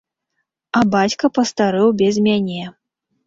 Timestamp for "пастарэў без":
1.37-2.15